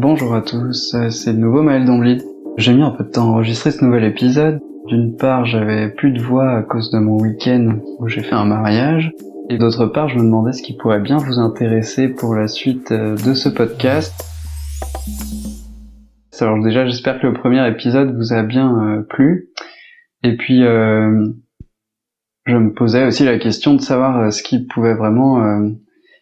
[0.00, 2.22] Bonjour à tous, c'est de nouveau Maël Dombly.
[2.56, 4.60] J'ai mis un peu de temps à enregistrer ce nouvel épisode.
[4.86, 8.44] D'une part, j'avais plus de voix à cause de mon week-end où j'ai fait un
[8.44, 9.12] mariage.
[9.50, 12.92] Et d'autre part, je me demandais ce qui pourrait bien vous intéresser pour la suite
[12.92, 14.14] euh, de ce podcast.
[16.38, 19.48] Alors déjà, j'espère que le premier épisode vous a bien euh, plu.
[20.22, 21.26] Et puis, euh,
[22.46, 25.42] je me posais aussi la question de savoir ce qui pouvait vraiment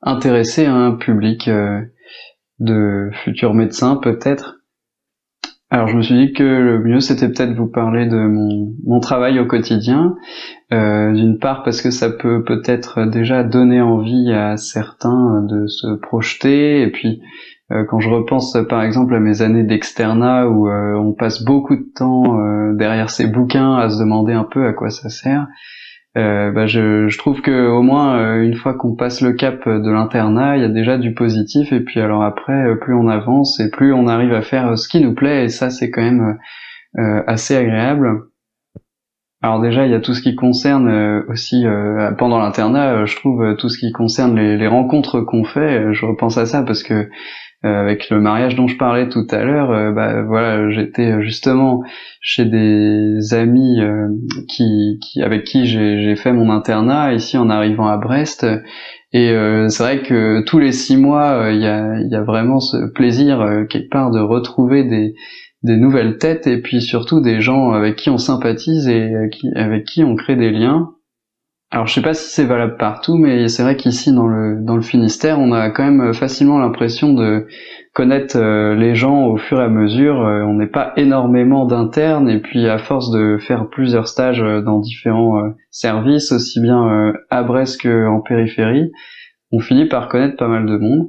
[0.00, 1.50] intéresser un public
[2.60, 4.56] de futurs médecins peut-être.
[5.70, 9.00] Alors je me suis dit que le mieux c'était peut-être vous parler de mon, mon
[9.00, 10.16] travail au quotidien,
[10.72, 15.94] euh, d'une part parce que ça peut peut-être déjà donner envie à certains de se
[15.96, 17.20] projeter, et puis
[17.70, 21.76] euh, quand je repense par exemple à mes années d'externat où euh, on passe beaucoup
[21.76, 22.38] de temps
[22.72, 25.48] derrière ces bouquins à se demander un peu à quoi ça sert,
[26.16, 29.90] euh, bah je, trouve que au moins euh, une fois qu'on passe le cap de
[29.90, 33.60] l'internat, il y a déjà du positif et puis alors après euh, plus on avance
[33.60, 36.38] et plus on arrive à faire ce qui nous plaît et ça c'est quand même
[37.26, 38.22] assez agréable.
[39.40, 41.64] Alors déjà il y a tout ce qui concerne aussi
[42.18, 45.94] pendant l'internat, je trouve tout ce qui concerne les, rencontres qu'on fait.
[45.94, 47.08] Je repense à ça parce que
[47.64, 51.82] euh, avec le mariage dont je parlais tout à l'heure, euh, bah voilà, j'étais justement
[52.20, 54.06] chez des amis euh,
[54.46, 58.46] qui, qui, avec qui j'ai fait mon internat ici en arrivant à Brest.
[59.12, 59.32] Et
[59.70, 63.64] c'est vrai que tous les six mois, il y, a, y a vraiment ce plaisir
[63.70, 65.14] quelque part de retrouver des,
[65.62, 69.84] des nouvelles têtes et puis surtout des gens avec qui on sympathise et qui, avec
[69.84, 70.90] qui on crée des liens.
[71.70, 74.74] Alors je sais pas si c'est valable partout, mais c'est vrai qu'ici dans le dans
[74.74, 77.46] le Finistère, on a quand même facilement l'impression de
[77.92, 80.24] connaître euh, les gens au fur et à mesure.
[80.24, 84.62] Euh, on n'est pas énormément d'internes, et puis à force de faire plusieurs stages euh,
[84.62, 88.90] dans différents services, aussi bien à Brest qu'en périphérie,
[89.52, 91.08] on finit par connaître pas mal de monde,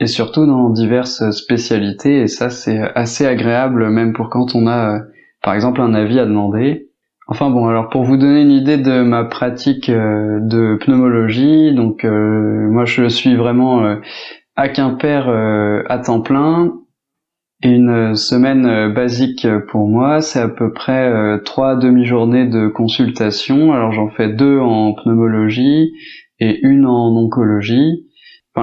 [0.00, 2.20] et surtout dans diverses spécialités.
[2.20, 5.00] Et ça c'est assez agréable, même pour quand on a
[5.42, 6.86] par exemple un avis à demander
[7.28, 12.04] Enfin bon, alors pour vous donner une idée de ma pratique euh, de pneumologie, donc
[12.04, 13.96] euh, moi je suis vraiment euh,
[14.54, 15.28] à Quimper
[15.88, 16.72] à temps plein.
[17.62, 23.72] Et une semaine basique pour moi, c'est à peu près trois demi-journées de consultation.
[23.72, 25.92] Alors j'en fais deux en pneumologie
[26.38, 28.05] et une en oncologie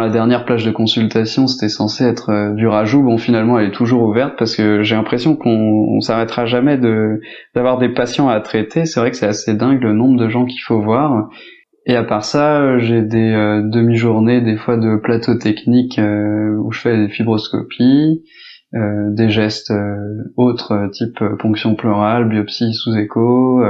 [0.00, 3.02] la dernière plage de consultation, c'était censé être euh, du rajout.
[3.02, 7.20] Bon, finalement, elle est toujours ouverte parce que j'ai l'impression qu'on s'arrêtera jamais de
[7.54, 8.86] d'avoir des patients à traiter.
[8.86, 11.28] C'est vrai que c'est assez dingue le nombre de gens qu'il faut voir.
[11.84, 16.70] Et à part ça, j'ai des euh, demi-journées, des fois de plateau technique euh, où
[16.70, 18.22] je fais des fibroscopies,
[18.72, 19.72] des gestes
[20.36, 23.62] autres, type ponction pleurale, biopsie sous écho,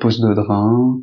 [0.00, 0.98] pose de drain.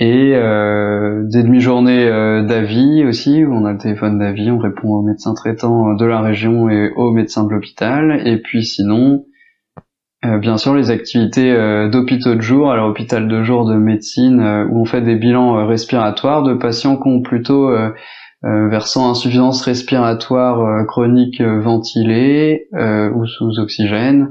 [0.00, 4.88] Et euh, des demi-journées euh, d'avis aussi, où on a le téléphone d'avis, on répond
[4.88, 9.24] aux médecins traitants de la région et aux médecins de l'hôpital, et puis sinon,
[10.24, 11.54] euh, bien sûr, les activités
[11.92, 16.42] d'hôpitaux de jour, alors hôpital de jour de médecine, où on fait des bilans respiratoires
[16.42, 17.70] de patients qui ont plutôt
[18.44, 24.30] versant insuffisance respiratoire chronique ventilée ou sous oxygène,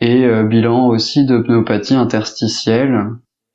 [0.00, 3.06] et bilan aussi de pneumopathie interstitielle,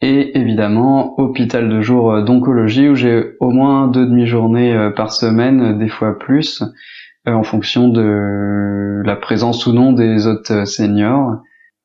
[0.01, 5.13] et évidemment hôpital de jour euh, d'oncologie où j'ai au moins deux demi-journées euh, par
[5.13, 6.63] semaine, des fois plus,
[7.27, 11.41] euh, en fonction de la présence ou non des autres seniors.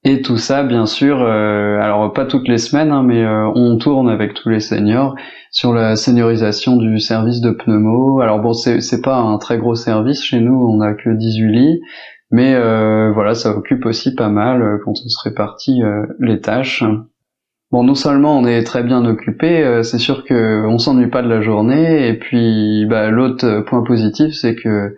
[0.08, 4.34] Et tout ça, bien sûr, alors pas toutes les semaines, hein, mais on tourne avec
[4.34, 5.16] tous les seniors
[5.50, 8.20] sur la seniorisation du service de pneumo.
[8.20, 11.80] Alors bon, c'est pas un très gros service chez nous, on a que 18 lits,
[12.30, 12.54] mais
[13.10, 15.82] voilà, ça occupe aussi pas mal quand on se répartit
[16.20, 16.84] les tâches.
[17.72, 21.22] Bon, non seulement on est très bien occupé, euh, c'est sûr que on s'ennuie pas
[21.22, 24.94] de la journée, et puis bah, l'autre point positif, c'est que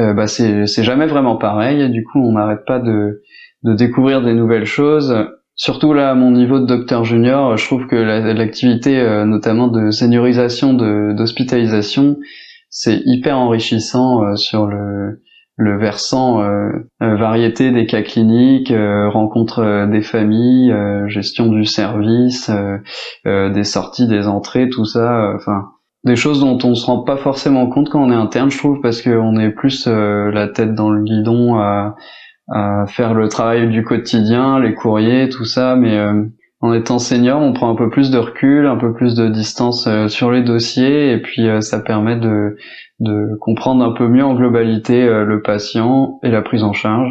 [0.00, 3.22] euh, bah, c'est jamais vraiment pareil, et du coup on n'arrête pas de,
[3.62, 5.14] de découvrir des nouvelles choses.
[5.54, 9.90] Surtout là, à mon niveau de docteur junior, je trouve que l'activité, euh, notamment de
[9.90, 12.16] seniorisation, d'hospitalisation,
[12.70, 15.20] c'est hyper enrichissant sur le
[15.60, 16.70] le versant euh,
[17.02, 20.74] euh, variété des cas cliniques, euh, rencontre des familles,
[21.06, 22.50] gestion du service,
[23.24, 25.34] des sorties, des entrées, tout ça.
[25.36, 25.66] Enfin,
[26.04, 28.80] des choses dont on se rend pas forcément compte quand on est interne, je trouve,
[28.80, 31.94] parce qu'on est plus la tête dans le guidon à,
[32.88, 35.98] faire le travail du quotidien, les courriers, tout ça, mais
[36.62, 39.86] en étant senior, on prend un peu plus de recul, un peu plus de distance
[39.86, 42.56] euh, sur les dossiers, et puis euh, ça permet de,
[43.00, 47.10] de, comprendre un peu mieux en globalité euh, le patient et la prise en charge.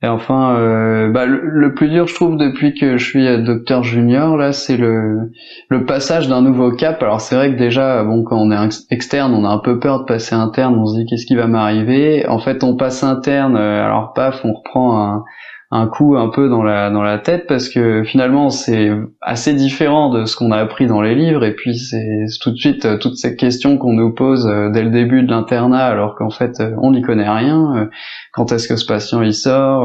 [0.00, 4.36] Et enfin, euh, bah, le, plus dur, je trouve, depuis que je suis docteur junior,
[4.36, 5.32] là, c'est le,
[5.68, 7.02] le passage d'un nouveau cap.
[7.02, 10.00] Alors c'est vrai que déjà, bon, quand on est externe, on a un peu peur
[10.00, 10.78] de passer interne.
[10.78, 12.28] On se dit qu'est-ce qui va m'arriver?
[12.28, 13.56] En fait, on passe interne.
[13.56, 15.24] Euh, alors paf, on reprend un,
[15.70, 20.08] un coup un peu dans la dans la tête parce que finalement c'est assez différent
[20.08, 22.96] de ce qu'on a appris dans les livres et puis c'est tout de suite euh,
[22.96, 26.60] toutes ces questions qu'on nous pose euh, dès le début de l'internat alors qu'en fait
[26.60, 27.90] euh, on n'y connaît rien
[28.32, 29.84] quand est-ce que ce patient il sort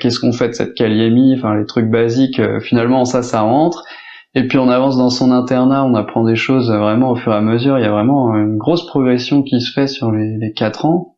[0.00, 3.84] qu'est-ce qu'on fait de cette kaliémie enfin les trucs basiques finalement ça ça rentre.
[4.36, 7.36] Et puis on avance dans son internat on apprend des choses vraiment au fur et
[7.36, 7.78] à mesure.
[7.78, 11.13] Il y a vraiment une grosse progression qui se fait sur les, les quatre ans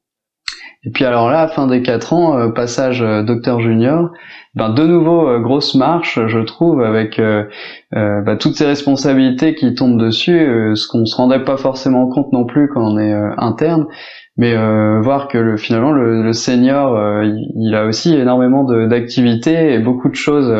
[0.86, 4.12] et puis alors là, fin des quatre ans, euh, passage euh, docteur junior,
[4.54, 7.20] ben de nouveau euh, grosse marche, je trouve, avec
[7.92, 10.38] ben, toutes ces responsabilités qui tombent dessus,
[10.74, 13.86] ce qu'on se rendait pas forcément compte non plus quand on est interne.
[14.38, 14.54] Mais
[15.00, 20.52] voir que le, finalement le, senior, il, a aussi énormément d'activités et beaucoup de choses,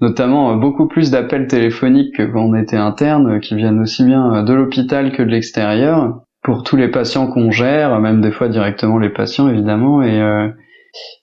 [0.00, 4.54] notamment beaucoup plus d'appels téléphoniques que quand on était interne, qui viennent aussi bien de
[4.54, 9.10] l'hôpital que de l'extérieur pour tous les patients qu'on gère, même des fois directement les
[9.10, 10.48] patients évidemment, et, euh,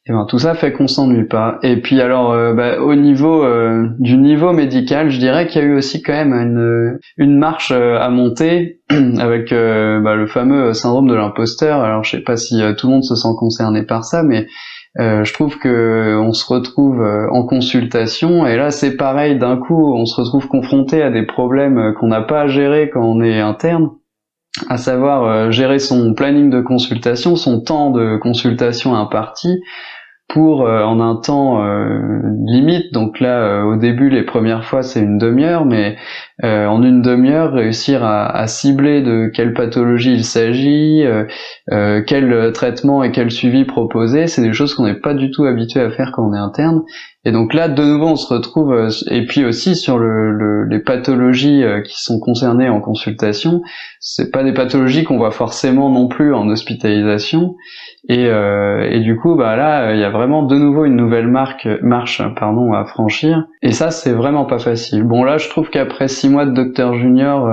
[0.07, 1.57] ben, tout ça fait qu'on s'ennuie pas.
[1.63, 5.66] Et puis alors euh, bah, au niveau euh, du niveau médical, je dirais qu'il y
[5.66, 8.81] a eu aussi quand même une, une marche euh, à monter
[9.18, 11.81] avec bah, le fameux syndrome de l'imposteur.
[11.81, 14.45] Alors je sais pas si tout le monde se sent concerné par ça, mais
[15.00, 20.06] je trouve que on se retrouve en consultation et là c'est pareil d'un coup on
[20.06, 23.89] se retrouve confronté à des problèmes qu'on n'a pas à gérer quand on est interne
[24.69, 29.62] à savoir euh, gérer son planning de consultation, son temps de consultation imparti
[30.28, 32.92] pour euh, en un temps euh, limite.
[32.94, 35.98] Donc là, au début, les premières fois, c'est une demi-heure, mais
[36.42, 41.04] en une demi-heure, réussir à, à, cibler de quelle pathologie il s'agit,
[41.69, 45.80] quel traitement et quel suivi proposer, c'est des choses qu'on n'est pas du tout habitué
[45.80, 46.84] à faire quand on est interne.
[47.27, 50.77] Et donc là, de nouveau, on se retrouve, euh, et puis aussi sur le, les
[50.80, 53.63] pathologies euh, qui sont concernées en consultation,
[54.00, 57.56] c'est pas des pathologies qu'on voit forcément non plus en hospitalisation.
[58.07, 61.27] Et, euh, et du coup, bah là, il y a vraiment de nouveau une nouvelle
[61.27, 63.48] marque, marche pardon, à franchir.
[63.63, 65.01] Et ça, c'est vraiment pas facile.
[65.01, 67.50] Bon, là, je trouve qu'après six mois de docteur junior,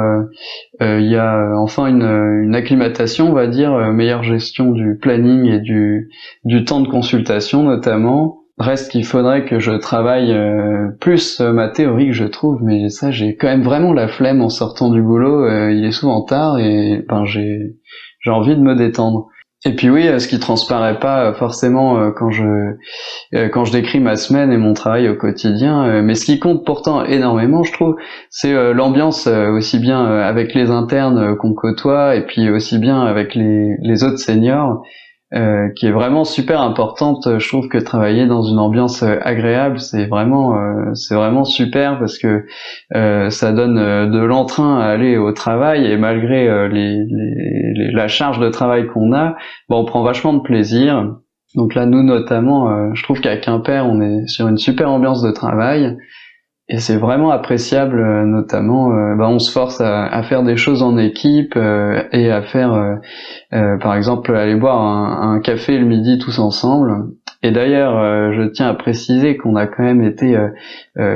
[0.82, 5.60] il y a enfin une, une, acclimatation, on va dire, meilleure gestion du planning et
[5.60, 6.10] du,
[6.44, 8.41] du temps de consultation notamment.
[8.58, 12.90] Reste qu'il faudrait que je travaille euh, plus euh, ma théorie que je trouve, mais
[12.90, 15.46] ça j'ai quand même vraiment la flemme en sortant du boulot.
[15.46, 17.76] Euh, il est souvent tard et ben j'ai
[18.20, 19.28] j'ai envie de me détendre.
[19.64, 22.76] Et puis oui, ce qui transparaît pas forcément quand je
[23.52, 27.04] quand je décris ma semaine et mon travail au quotidien, mais ce qui compte pourtant
[27.04, 27.94] énormément, je trouve,
[28.28, 33.76] c'est l'ambiance aussi bien avec les internes qu'on côtoie et puis aussi bien avec les
[33.80, 34.82] les autres seniors
[35.34, 37.38] euh, qui est vraiment super importante.
[37.38, 41.98] Je trouve que travailler dans une ambiance euh, agréable, c'est vraiment, euh, c'est vraiment super
[41.98, 42.44] parce que
[43.30, 48.50] ça donne de l'entrain à aller au travail et malgré les, les, la charge de
[48.50, 49.36] travail qu'on a,
[49.70, 51.16] bon, on prend vachement de plaisir.
[51.54, 55.30] Donc là, nous notamment, je trouve qu'à Quimper, on est sur une super ambiance de
[55.30, 55.96] travail
[56.72, 60.56] et c'est vraiment appréciable, euh, notamment, euh, bah, on se force à, à, faire des
[60.56, 62.98] choses en équipe euh, et à faire,
[63.50, 67.10] par exemple, aller boire un, un, café le midi tous ensemble.
[67.42, 70.38] Et d'ailleurs, je tiens à préciser qu'on a quand même été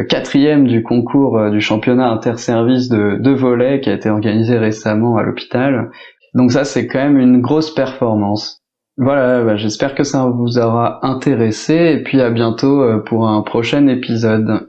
[0.08, 5.22] quatrième du concours du championnat interservice de, de volet qui a été organisé récemment à
[5.22, 5.90] l'hôpital.
[6.34, 8.60] Donc ça, c'est quand même une grosse performance.
[8.98, 13.86] Voilà, bah, j'espère que ça vous aura intéressé et puis à bientôt pour un prochain
[13.86, 14.68] épisode.